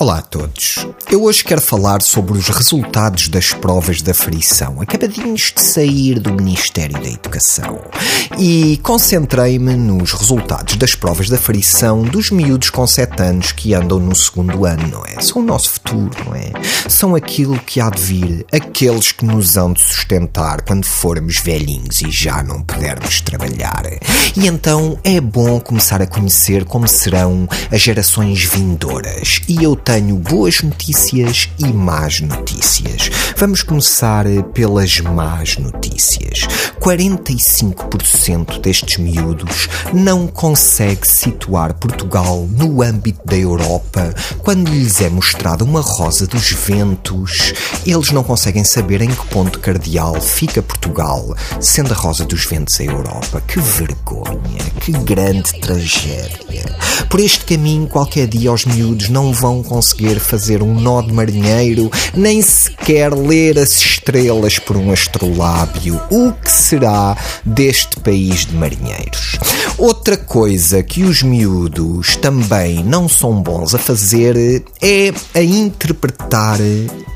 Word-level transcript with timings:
Olá 0.00 0.18
a 0.18 0.22
todos. 0.22 0.86
Eu 1.10 1.24
hoje 1.24 1.42
quero 1.42 1.60
falar 1.60 2.02
sobre 2.02 2.38
os 2.38 2.48
resultados 2.48 3.28
das 3.28 3.52
provas 3.52 4.00
da 4.00 4.14
frição, 4.14 4.80
acabadinhos 4.80 5.52
de 5.52 5.60
sair 5.60 6.20
do 6.20 6.32
Ministério 6.32 7.00
da 7.00 7.08
Educação. 7.08 7.80
E 8.38 8.78
concentrei-me 8.84 9.74
nos 9.74 10.12
resultados 10.12 10.76
das 10.76 10.94
provas 10.94 11.28
da 11.28 11.36
frição 11.36 12.02
dos 12.02 12.30
miúdos 12.30 12.70
com 12.70 12.86
7 12.86 13.20
anos 13.20 13.50
que 13.50 13.74
andam 13.74 13.98
no 13.98 14.14
segundo 14.14 14.64
ano, 14.64 14.86
não 14.86 15.04
é? 15.04 15.20
São 15.20 15.42
o 15.42 15.44
nosso 15.44 15.70
futuro, 15.70 16.12
não 16.24 16.34
é? 16.36 16.52
São 16.88 17.16
aquilo 17.16 17.58
que 17.58 17.80
há 17.80 17.90
de 17.90 18.00
vir, 18.00 18.46
aqueles 18.52 19.10
que 19.10 19.24
nos 19.24 19.56
hão 19.56 19.72
de 19.72 19.82
sustentar 19.82 20.62
quando 20.62 20.86
formos 20.86 21.38
velhinhos 21.38 22.02
e 22.02 22.10
já 22.12 22.40
não 22.44 22.62
pudermos 22.62 23.20
trabalhar. 23.20 23.82
E 24.36 24.46
então 24.46 24.96
é 25.02 25.20
bom 25.20 25.58
começar 25.58 26.00
a 26.00 26.06
conhecer 26.06 26.64
como 26.64 26.86
serão 26.86 27.48
as 27.72 27.80
gerações 27.80 28.44
vindouras. 28.44 29.40
E 29.48 29.64
eu 29.64 29.74
tenho 29.88 30.16
boas 30.16 30.60
notícias 30.60 31.48
e 31.58 31.72
más 31.72 32.20
notícias. 32.20 33.10
Vamos 33.38 33.62
começar 33.62 34.26
pelas 34.52 35.00
más 35.00 35.56
notícias. 35.56 36.46
45% 36.78 38.60
destes 38.60 38.98
miúdos 38.98 39.66
não 39.94 40.26
consegue 40.26 41.08
situar 41.08 41.72
Portugal 41.72 42.46
no 42.50 42.82
âmbito 42.82 43.20
da 43.24 43.36
Europa 43.36 44.14
quando 44.40 44.68
lhes 44.70 45.00
é 45.00 45.08
mostrada 45.08 45.64
uma 45.64 45.80
rosa 45.80 46.26
dos 46.26 46.52
ventos. 46.52 47.54
Eles 47.86 48.10
não 48.10 48.22
conseguem 48.22 48.64
saber 48.64 49.00
em 49.00 49.08
que 49.08 49.26
ponto 49.28 49.58
cardeal 49.58 50.20
fica 50.20 50.60
Portugal, 50.60 51.34
sendo 51.62 51.94
a 51.94 51.96
rosa 51.96 52.26
dos 52.26 52.44
ventos 52.44 52.78
a 52.78 52.84
Europa. 52.84 53.42
Que 53.48 53.58
vergonha, 53.58 54.64
que 54.80 54.92
grande 54.92 55.58
tragédia. 55.60 56.76
Por 57.08 57.20
este 57.20 57.46
caminho, 57.46 57.86
qualquer 57.86 58.26
dia 58.26 58.52
os 58.52 58.66
miúdos 58.66 59.08
não 59.08 59.32
vão 59.32 59.62
conseguir 59.62 59.77
fazer 60.18 60.62
um 60.62 60.74
nó 60.74 61.02
de 61.02 61.12
marinheiro, 61.12 61.90
nem 62.14 62.40
sequer 62.42 63.12
ler 63.14 63.58
as 63.58 63.72
estrelas 63.72 64.58
por 64.58 64.76
um 64.76 64.92
astrolábio. 64.92 66.00
O 66.10 66.32
que 66.32 66.50
será 66.50 67.16
deste 67.44 68.00
país 68.00 68.46
de 68.46 68.54
marinheiros? 68.54 69.38
Outra 69.76 70.16
coisa 70.16 70.82
que 70.82 71.04
os 71.04 71.22
miúdos 71.22 72.16
também 72.16 72.82
não 72.82 73.08
são 73.08 73.40
bons 73.42 73.74
a 73.74 73.78
fazer 73.78 74.64
é 74.82 75.12
a 75.34 75.42
interpretar 75.42 76.58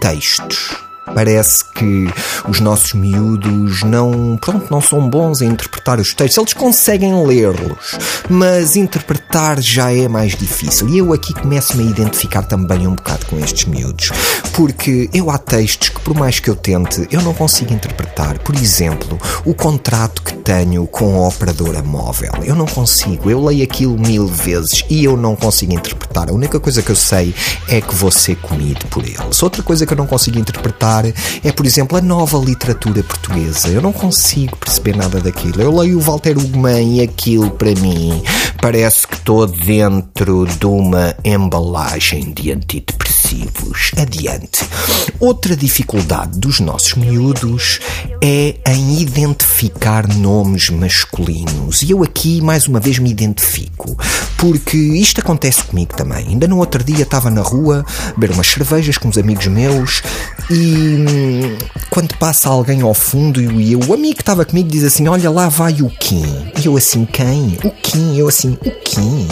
textos. 0.00 0.89
Parece 1.14 1.64
que 1.64 2.08
os 2.48 2.60
nossos 2.60 2.94
miúdos 2.94 3.82
não, 3.82 4.38
pronto, 4.40 4.70
não 4.70 4.80
são 4.80 5.08
bons 5.08 5.42
a 5.42 5.44
interpretar 5.44 5.98
os 5.98 6.14
textos. 6.14 6.38
Eles 6.38 6.52
conseguem 6.54 7.24
lê-los, 7.26 7.98
mas 8.28 8.76
interpretar 8.76 9.60
já 9.60 9.92
é 9.92 10.08
mais 10.08 10.34
difícil. 10.34 10.88
E 10.88 10.98
eu 10.98 11.12
aqui 11.12 11.34
começo-me 11.34 11.86
a 11.86 11.90
identificar 11.90 12.42
também 12.42 12.86
um 12.86 12.94
bocado 12.94 13.26
com 13.26 13.38
estes 13.38 13.64
miúdos, 13.66 14.10
porque 14.52 15.08
eu 15.12 15.30
há 15.30 15.38
textos 15.38 15.90
que, 15.90 16.00
por 16.00 16.14
mais 16.14 16.40
que 16.40 16.48
eu 16.48 16.56
tente, 16.56 17.06
eu 17.10 17.22
não 17.22 17.34
consigo 17.34 17.72
interpretar. 17.72 18.38
Por 18.38 18.54
exemplo, 18.54 19.18
o 19.44 19.54
contrato 19.54 20.22
que 20.22 20.34
tenho 20.34 20.86
com 20.86 21.24
a 21.24 21.28
operadora 21.28 21.82
móvel. 21.82 22.32
Eu 22.42 22.54
não 22.54 22.66
consigo. 22.66 23.30
Eu 23.30 23.44
leio 23.44 23.62
aquilo 23.62 23.98
mil 23.98 24.26
vezes 24.26 24.84
e 24.88 25.04
eu 25.04 25.16
não 25.16 25.36
consigo 25.36 25.72
interpretar. 25.72 26.28
A 26.28 26.32
única 26.32 26.58
coisa 26.58 26.82
que 26.82 26.90
eu 26.90 26.96
sei 26.96 27.34
é 27.68 27.80
que 27.80 27.94
vou 27.94 28.10
ser 28.10 28.36
comido 28.36 28.86
por 28.86 29.04
eles. 29.04 29.42
Outra 29.42 29.62
coisa 29.62 29.86
que 29.86 29.92
eu 29.92 29.96
não 29.96 30.06
consigo 30.06 30.38
interpretar 30.38 30.99
é, 31.08 31.52
por 31.52 31.66
exemplo, 31.66 31.96
a 31.96 32.00
nova 32.00 32.38
literatura 32.38 33.02
portuguesa. 33.02 33.68
Eu 33.68 33.82
não 33.82 33.92
consigo 33.92 34.56
perceber 34.56 34.96
nada 34.96 35.20
daquilo. 35.20 35.60
Eu 35.60 35.76
leio 35.76 35.98
o 35.98 36.00
Walter 36.00 36.38
Ugman 36.38 36.96
e 36.96 37.02
aquilo, 37.02 37.50
para 37.50 37.74
mim, 37.74 38.22
parece 38.60 39.06
que 39.06 39.14
estou 39.14 39.46
dentro 39.46 40.46
de 40.46 40.66
uma 40.66 41.14
embalagem 41.24 42.32
de 42.32 42.52
antidepressivos. 42.52 42.99
Adiante. 43.96 44.64
Outra 45.18 45.56
dificuldade 45.56 46.38
dos 46.38 46.60
nossos 46.60 46.94
miúdos 46.94 47.78
é 48.22 48.56
em 48.66 49.00
identificar 49.00 50.08
nomes 50.08 50.70
masculinos. 50.70 51.82
E 51.82 51.90
eu 51.90 52.02
aqui, 52.02 52.40
mais 52.40 52.66
uma 52.66 52.80
vez, 52.80 52.98
me 52.98 53.10
identifico. 53.10 53.96
Porque 54.36 54.76
isto 54.76 55.20
acontece 55.20 55.62
comigo 55.64 55.94
também. 55.94 56.28
Ainda 56.28 56.48
no 56.48 56.58
outro 56.58 56.82
dia 56.82 57.02
estava 57.02 57.30
na 57.30 57.42
rua, 57.42 57.84
beber 58.16 58.32
umas 58.34 58.46
cervejas 58.46 58.96
com 58.96 59.08
uns 59.08 59.18
amigos 59.18 59.46
meus 59.46 60.02
e 60.50 61.04
quando 61.90 62.16
passa 62.16 62.48
alguém 62.48 62.80
ao 62.80 62.94
fundo 62.94 63.40
e 63.40 63.76
o 63.76 63.94
amigo 63.94 64.16
que 64.16 64.22
estava 64.22 64.44
comigo 64.44 64.68
diz 64.68 64.82
assim: 64.84 65.06
Olha 65.08 65.30
lá 65.30 65.48
vai 65.48 65.82
o 65.82 65.90
Kim. 65.90 66.24
E 66.60 66.66
eu 66.66 66.76
assim: 66.76 67.04
Quem? 67.04 67.58
O 67.62 67.70
Kim. 67.70 68.16
Eu 68.16 68.28
assim: 68.28 68.58
O 68.64 68.70
Kim. 68.70 69.28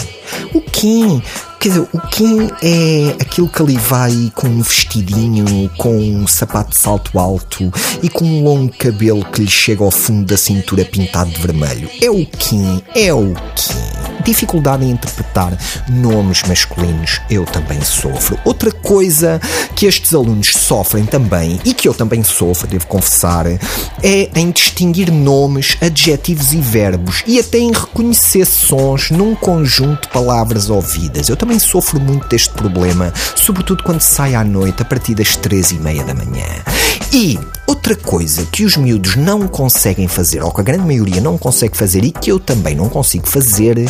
O 0.54 0.60
Kim. 0.60 1.22
Quer 1.58 1.70
dizer, 1.70 1.88
o 1.92 2.00
Kim 2.08 2.48
é 2.62 3.16
aquilo 3.20 3.48
que 3.48 3.60
ali 3.60 3.76
vai 3.76 4.30
com 4.32 4.46
um 4.46 4.62
vestidinho, 4.62 5.69
com 5.76 5.96
um 5.98 6.26
sapato 6.26 6.70
de 6.70 6.76
salto 6.76 7.19
alto 7.19 7.72
e 8.00 8.08
com 8.08 8.24
um 8.24 8.44
longo 8.44 8.72
cabelo 8.72 9.24
que 9.24 9.42
lhe 9.42 9.50
chega 9.50 9.82
ao 9.82 9.91
fundo 9.91 10.24
da 10.24 10.36
cintura 10.36 10.84
pintado 10.84 11.30
de 11.30 11.41
vermelho. 11.41 11.91
É 12.00 12.08
o 12.08 12.24
Kim. 12.24 12.80
É 12.94 13.12
o 13.12 13.34
Kim 13.56 14.08
dificuldade 14.30 14.84
em 14.84 14.91
interpretar 14.91 15.56
nomes 15.88 16.42
masculinos, 16.42 17.20
eu 17.30 17.44
também 17.44 17.80
sofro. 17.80 18.38
Outra 18.44 18.70
coisa 18.70 19.40
que 19.78 19.87
estes 19.87 20.12
alunos 20.12 20.49
sofrem 20.49 21.06
também, 21.06 21.61
e 21.65 21.72
que 21.72 21.87
eu 21.87 21.94
também 21.94 22.25
sofro, 22.25 22.66
devo 22.66 22.89
confessar, 22.89 23.47
é 23.47 24.28
em 24.34 24.50
distinguir 24.50 25.09
nomes, 25.09 25.77
adjetivos 25.81 26.53
e 26.53 26.56
verbos 26.56 27.22
e 27.28 27.39
até 27.39 27.59
em 27.59 27.71
reconhecer 27.71 28.44
sons 28.44 29.12
num 29.12 29.37
conjunto 29.37 30.03
de 30.03 30.09
palavras 30.09 30.69
ouvidas. 30.69 31.28
Eu 31.28 31.37
também 31.37 31.61
sofro 31.61 32.00
muito 32.00 32.27
deste 32.27 32.53
problema, 32.55 33.15
sobretudo 33.37 33.84
quando 33.84 34.00
sai 34.00 34.34
à 34.34 34.43
noite 34.43 34.83
a 34.83 34.84
partir 34.84 35.15
das 35.15 35.37
três 35.37 35.71
e 35.71 35.77
meia 35.77 36.03
da 36.03 36.12
manhã. 36.12 36.49
E 37.12 37.38
outra 37.65 37.94
coisa 37.94 38.47
que 38.47 38.65
os 38.65 38.77
miúdos 38.77 39.15
não 39.15 39.47
conseguem 39.47 40.09
fazer, 40.09 40.43
ou 40.43 40.50
que 40.50 40.61
a 40.61 40.65
grande 40.65 40.88
maioria 40.88 41.21
não 41.21 41.38
consegue 41.38 41.77
fazer 41.77 42.03
e 42.03 42.11
que 42.11 42.33
eu 42.33 42.41
também 42.41 42.75
não 42.75 42.88
consigo 42.88 43.28
fazer, 43.28 43.88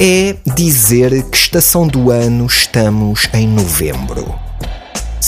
é 0.00 0.34
dizer 0.56 1.22
que 1.30 1.36
estação 1.38 1.86
do 1.86 2.10
ano 2.10 2.44
estamos 2.46 3.28
em 3.32 3.46
novembro. 3.46 4.47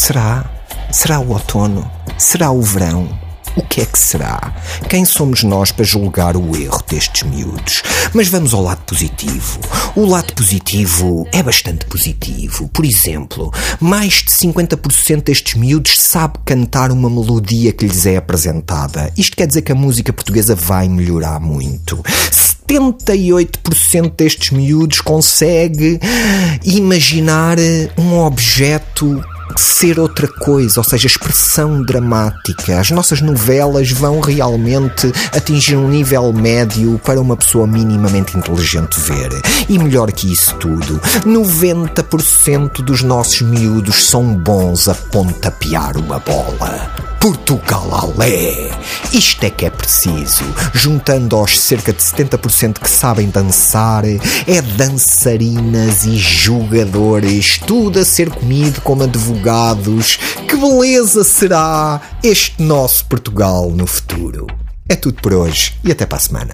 Será? 0.01 0.51
Será 0.91 1.21
o 1.21 1.29
outono? 1.29 1.89
Será 2.17 2.51
o 2.51 2.63
verão? 2.63 3.07
O 3.55 3.63
que 3.63 3.83
é 3.83 3.85
que 3.85 3.99
será? 3.99 4.55
Quem 4.89 5.05
somos 5.05 5.45
nós 5.45 5.71
para 5.73 5.85
julgar 5.85 6.39
o 6.39 6.57
erro 6.57 6.83
destes 6.89 7.23
miúdos? 7.23 7.83
Mas 8.15 8.27
vamos 8.29 8.55
ao 8.55 8.63
lado 8.63 8.81
positivo. 8.87 9.61
O 9.95 10.07
lado 10.07 10.33
positivo 10.33 11.29
é 11.31 11.43
bastante 11.43 11.85
positivo. 11.85 12.67
Por 12.69 12.87
exemplo, 12.87 13.53
mais 13.79 14.23
de 14.23 14.31
50% 14.31 15.23
destes 15.23 15.55
miúdos 15.55 16.01
sabe 16.01 16.39
cantar 16.47 16.91
uma 16.91 17.11
melodia 17.11 17.71
que 17.71 17.87
lhes 17.87 18.07
é 18.07 18.17
apresentada. 18.17 19.13
Isto 19.19 19.37
quer 19.37 19.47
dizer 19.47 19.61
que 19.61 19.73
a 19.73 19.77
música 19.77 20.15
portuguesa 20.15 20.55
vai 20.55 20.89
melhorar 20.89 21.39
muito. 21.41 22.03
78% 22.67 24.17
destes 24.17 24.51
miúdos 24.51 25.03
consegue 25.03 26.01
imaginar 26.65 27.59
um 27.99 28.19
objeto 28.19 29.23
ser 29.57 29.99
outra 29.99 30.29
coisa, 30.29 30.81
ou 30.81 30.85
seja, 30.85 31.07
expressão 31.07 31.83
dramática. 31.83 32.79
As 32.79 32.91
nossas 32.91 33.21
novelas 33.21 33.91
vão 33.91 34.21
realmente 34.21 35.13
atingir 35.33 35.77
um 35.77 35.89
nível 35.89 36.33
médio 36.33 37.01
para 37.05 37.21
uma 37.21 37.37
pessoa 37.37 37.67
minimamente 37.67 38.37
inteligente 38.37 39.01
ver. 39.01 39.31
E 39.69 39.79
melhor 39.79 40.13
que 40.13 40.33
isso 40.33 40.55
tudo, 40.57 41.01
90% 41.27 42.83
dos 42.83 43.03
nossos 43.03 43.43
miúdos 43.43 44.09
são 44.09 44.35
bons 44.35 44.89
a 44.89 44.95
pontapear 44.95 45.97
uma 45.97 46.19
bola. 46.19 47.10
Portugal 47.21 47.87
Alé! 47.93 48.71
Isto 49.13 49.45
é 49.45 49.51
que 49.51 49.67
é 49.67 49.71
preciso. 49.71 50.43
Juntando 50.73 51.37
aos 51.37 51.61
cerca 51.61 51.93
de 51.93 52.03
70% 52.03 52.79
que 52.79 52.89
sabem 52.89 53.29
dançar, 53.29 54.05
é 54.07 54.63
dançarinas 54.79 56.07
e 56.07 56.17
jogadores, 56.17 57.59
tudo 57.59 57.99
a 57.99 58.07
ser 58.07 58.31
comido 58.31 58.81
como 58.81 59.03
advogados. 59.03 60.19
Que 60.49 60.57
beleza 60.57 61.23
será 61.23 62.01
este 62.23 62.63
nosso 62.63 63.05
Portugal 63.05 63.69
no 63.69 63.87
futuro! 63.87 64.47
É 64.89 64.97
tudo 64.97 65.21
por 65.21 65.35
hoje 65.35 65.79
e 65.85 65.93
até 65.93 66.07
para 66.07 66.17
a 66.17 66.21
semana. 66.23 66.53